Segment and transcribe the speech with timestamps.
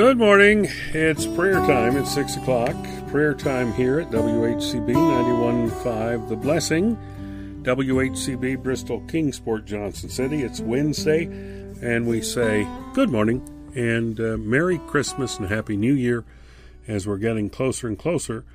[0.00, 0.66] Good morning.
[0.94, 2.74] It's prayer time at 6 o'clock.
[3.08, 6.96] Prayer time here at WHCB 91.5 The Blessing.
[7.64, 10.42] WHCB Bristol Kingsport Johnson City.
[10.42, 11.24] It's Wednesday,
[11.82, 16.24] and we say good morning and uh, Merry Christmas and Happy New Year
[16.88, 18.46] as we're getting closer and closer.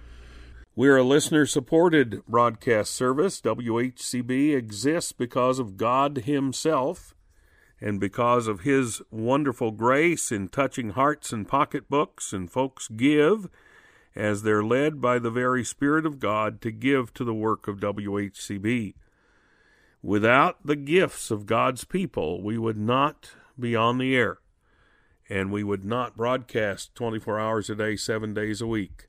[0.75, 3.39] We're a listener supported broadcast service.
[3.39, 7.13] WHCB exists because of God Himself
[7.81, 13.49] and because of His wonderful grace in touching hearts and pocketbooks, and folks give
[14.15, 17.79] as they're led by the very Spirit of God to give to the work of
[17.79, 18.93] WHCB.
[20.01, 24.37] Without the gifts of God's people, we would not be on the air,
[25.27, 29.07] and we would not broadcast 24 hours a day, seven days a week.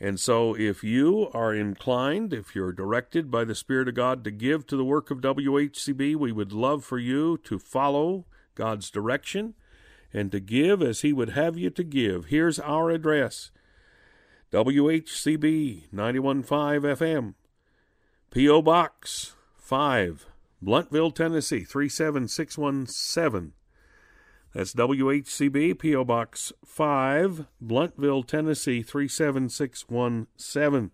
[0.00, 4.30] And so, if you are inclined, if you're directed by the Spirit of God to
[4.30, 9.54] give to the work of WHCB, we would love for you to follow God's direction
[10.12, 12.26] and to give as He would have you to give.
[12.26, 13.52] Here's our address
[14.52, 17.34] WHCB 915 FM,
[18.30, 18.62] P.O.
[18.62, 20.26] Box 5,
[20.62, 23.52] Blountville, Tennessee 37617.
[24.54, 26.04] That's WHCB, P.O.
[26.04, 30.92] Box 5, Blountville, Tennessee 37617.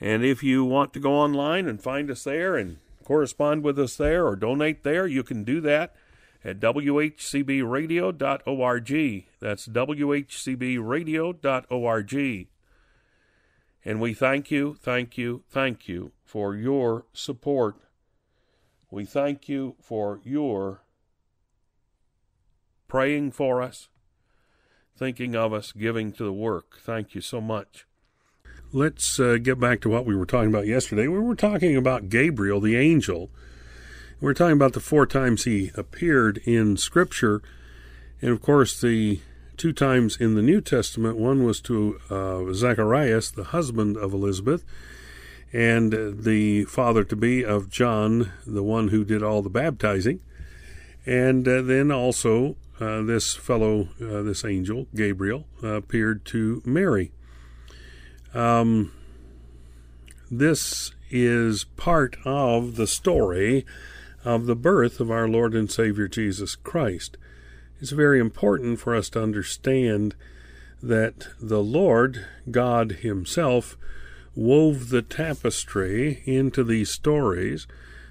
[0.00, 3.96] And if you want to go online and find us there and correspond with us
[3.96, 5.94] there or donate there, you can do that
[6.42, 9.26] at WHCBradio.org.
[9.40, 12.48] That's WHCBradio.org.
[13.84, 17.76] And we thank you, thank you, thank you for your support.
[18.90, 20.80] We thank you for your
[22.88, 23.88] praying for us,
[24.96, 26.78] thinking of us, giving to the work.
[26.80, 27.86] Thank you so much.
[28.72, 31.08] Let's uh, get back to what we were talking about yesterday.
[31.08, 33.30] We were talking about Gabriel, the angel.
[34.20, 37.40] We're talking about the four times he appeared in Scripture.
[38.20, 39.20] And of course, the
[39.56, 44.64] two times in the New Testament one was to uh, Zacharias, the husband of Elizabeth,
[45.52, 50.20] and the father to be of John, the one who did all the baptizing.
[51.06, 57.12] And uh, then also uh, this fellow, uh, this angel, Gabriel, uh, appeared to Mary.
[58.34, 58.92] Um,
[60.30, 63.64] this is part of the story
[64.24, 67.16] of the birth of our Lord and Savior Jesus Christ.
[67.80, 70.14] It's very important for us to understand
[70.82, 73.76] that the Lord, God Himself,
[74.34, 77.66] wove the tapestry into these stories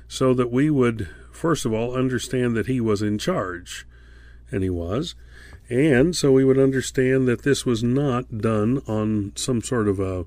[0.07, 3.85] so that we would, first of all, understand that He was in charge
[4.51, 5.15] and he was.
[5.69, 10.25] And so we would understand that this was not done on some sort of a,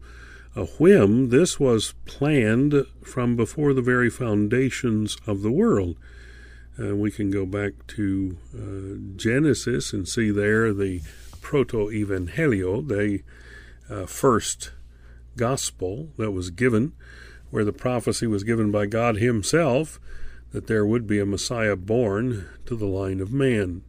[0.54, 1.31] a whim.
[1.31, 5.97] This was planned from before the very foundations of the world.
[6.78, 11.00] Uh, we can go back to uh, Genesis and see there the
[11.41, 13.22] proto evangelium, the
[13.88, 14.72] uh, first
[15.37, 16.92] gospel that was given,
[17.50, 19.98] where the prophecy was given by God Himself
[20.52, 23.82] that there would be a Messiah born to the line of man.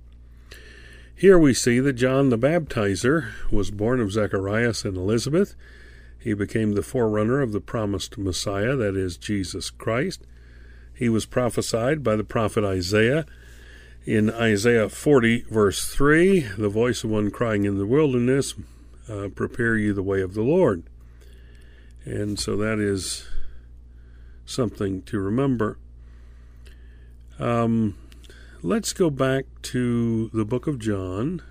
[1.21, 5.53] Here we see that John the Baptizer was born of Zacharias and Elizabeth.
[6.17, 10.25] He became the forerunner of the promised Messiah, that is, Jesus Christ.
[10.95, 13.27] He was prophesied by the prophet Isaiah.
[14.03, 18.55] In Isaiah 40, verse 3, the voice of one crying in the wilderness,
[19.07, 20.81] uh, Prepare you the way of the Lord.
[22.03, 23.27] And so that is
[24.47, 25.77] something to remember.
[27.37, 27.95] Um,
[28.63, 31.41] let's go back to the book of John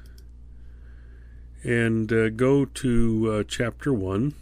[1.65, 4.33] and uh, go to uh, chapter 1.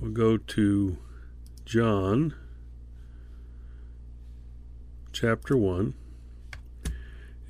[0.00, 0.96] We'll go to
[1.66, 2.34] John
[5.12, 5.92] chapter 1.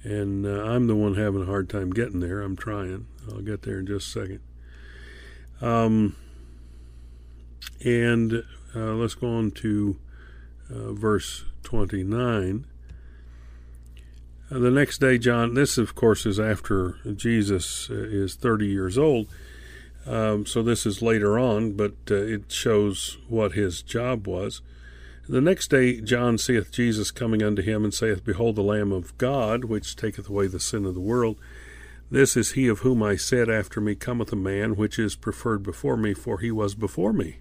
[0.02, 2.40] And uh, I'm the one having a hard time getting there.
[2.40, 3.06] I'm trying.
[3.30, 4.40] I'll get there in just a second.
[5.60, 6.16] Um,
[7.84, 8.42] and
[8.74, 10.00] uh, let's go on to
[10.68, 12.66] uh, verse 29.
[14.52, 18.98] Uh, the next day, John, this of course is after Jesus uh, is 30 years
[18.98, 19.26] old.
[20.06, 24.60] Um, so this is later on, but uh, it shows what his job was.
[25.26, 29.16] The next day, John seeth Jesus coming unto him, and saith, Behold, the Lamb of
[29.16, 31.38] God, which taketh away the sin of the world.
[32.10, 35.62] This is he of whom I said, After me cometh a man, which is preferred
[35.62, 37.36] before me, for he was before me.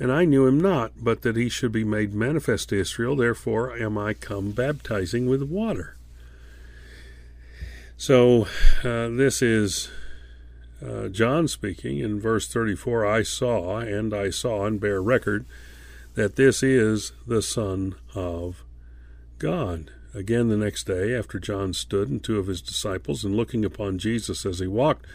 [0.00, 3.14] And I knew him not, but that he should be made manifest to Israel.
[3.14, 5.96] Therefore am I come baptizing with water.
[7.98, 8.46] So
[8.84, 9.88] uh, this is
[10.86, 15.46] uh, John speaking in verse 34 I saw, and I saw, and bear record
[16.14, 18.64] that this is the Son of
[19.38, 19.90] God.
[20.14, 23.98] Again the next day, after John stood and two of his disciples, and looking upon
[23.98, 25.06] Jesus as he walked,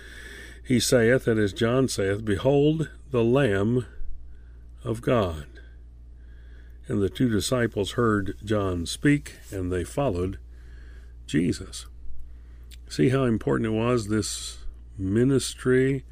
[0.64, 3.86] he saith, and as John saith, Behold the Lamb
[4.84, 5.46] of God.
[6.88, 10.40] And the two disciples heard John speak, and they followed
[11.28, 11.86] Jesus.
[12.92, 14.58] See how important it was, this
[14.98, 16.04] ministry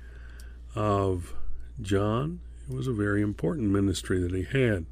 [0.73, 1.33] of
[1.81, 2.39] John?
[2.69, 4.85] It was a very important ministry that he had.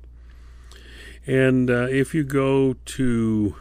[1.25, 3.56] And uh, if you go to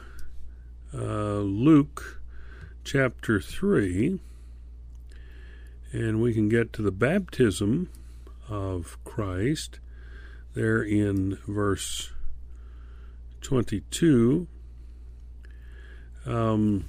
[0.93, 2.21] uh, Luke
[2.83, 4.19] chapter 3,
[5.93, 7.91] and we can get to the baptism
[8.49, 9.79] of Christ
[10.55, 12.11] there in verse
[13.43, 14.49] 22.
[16.27, 16.87] Um,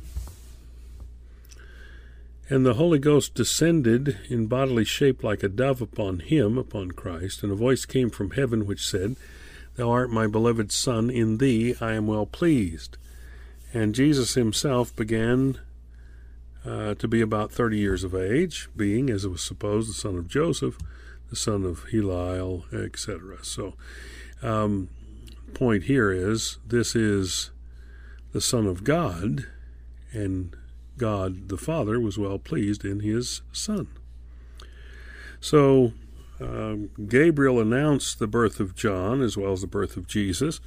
[2.50, 7.44] and the Holy Ghost descended in bodily shape like a dove upon him, upon Christ,
[7.44, 9.16] and a voice came from heaven which said,
[9.76, 12.98] Thou art my beloved Son, in thee I am well pleased.
[13.74, 15.60] And Jesus himself began
[16.66, 20.18] uh, to be about 30 years of age, being, as it was supposed, the son
[20.18, 20.78] of Joseph,
[21.30, 23.38] the son of Heliel, etc.
[23.44, 23.74] So,
[24.42, 24.90] um,
[25.54, 27.52] point here is this is
[28.32, 29.48] the Son of God,
[30.12, 30.56] and
[30.98, 33.88] God the Father was well pleased in his Son.
[35.40, 35.94] So,
[36.40, 40.60] um, Gabriel announced the birth of John as well as the birth of Jesus.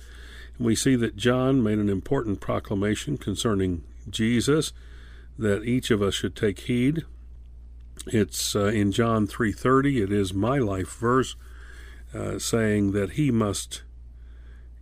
[0.57, 4.73] And we see that John made an important proclamation concerning Jesus
[5.39, 7.03] that each of us should take heed.
[8.07, 10.03] It's uh, in John 3:30.
[10.03, 11.37] It is my life verse,
[12.15, 13.83] uh, saying that he must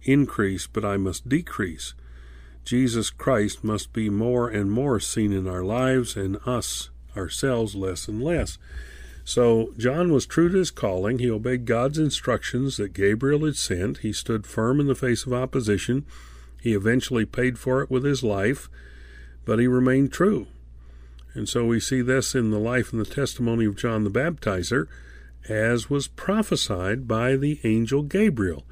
[0.03, 1.95] increase, but I must decrease.
[2.69, 8.09] Jesus Christ must be more and more seen in our lives, and us ourselves less
[8.09, 8.59] and less.
[9.25, 11.19] So John was true to his calling.
[11.19, 13.99] He obeyed God's instructions that Gabriel had sent.
[13.99, 16.07] He stood firm in the face of opposition.
[16.61, 18.69] He eventually paid for it with his life
[19.49, 20.47] but he remained true.
[21.33, 24.89] And so we see this in the life and the testimony of John the Baptizer,
[25.49, 28.65] as was prophesied by the angel Gabriel.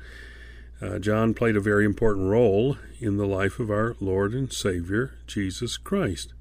[0.80, 5.14] Uh, John played a very important role in the life of our Lord and Savior,
[5.26, 6.34] Jesus Christ.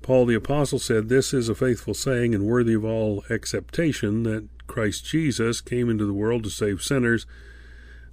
[0.00, 4.48] Paul the Apostle said, This is a faithful saying and worthy of all acceptation that
[4.66, 7.26] Christ Jesus came into the world to save sinners,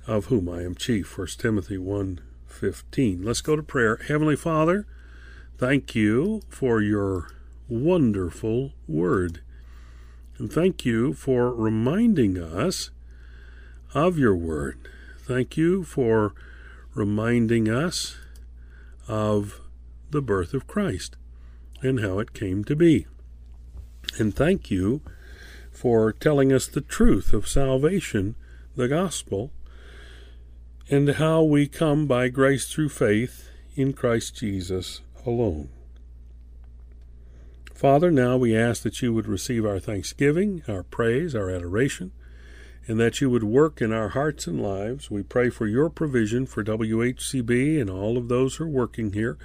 [0.06, 1.18] of whom I am chief.
[1.18, 3.24] 1 Timothy 1 15.
[3.24, 4.00] Let's go to prayer.
[4.08, 4.86] Heavenly Father,
[5.58, 7.30] thank you for your
[7.68, 9.42] wonderful word.
[10.38, 12.90] And thank you for reminding us
[13.94, 14.78] of your word.
[15.20, 16.34] Thank you for
[16.94, 18.18] reminding us
[19.08, 19.62] of
[20.12, 21.16] the birth of Christ
[21.82, 23.08] and how it came to be.
[24.18, 25.02] And thank you
[25.72, 28.36] for telling us the truth of salvation,
[28.76, 29.52] the gospel,
[30.90, 35.70] and how we come by grace through faith in Christ Jesus alone.
[37.74, 42.12] Father, now we ask that you would receive our thanksgiving, our praise, our adoration,
[42.88, 45.10] and that you would work in our hearts and lives.
[45.10, 49.38] We pray for your provision for WHCB and all of those who are working here,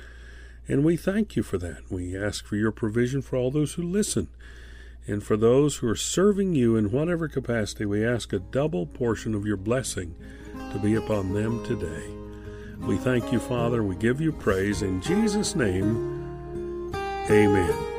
[0.67, 1.91] and we thank you for that.
[1.91, 4.29] We ask for your provision for all those who listen.
[5.07, 9.35] And for those who are serving you in whatever capacity, we ask a double portion
[9.35, 10.15] of your blessing
[10.73, 12.11] to be upon them today.
[12.87, 13.83] We thank you, Father.
[13.83, 14.83] We give you praise.
[14.83, 16.93] In Jesus' name,
[17.31, 17.98] amen.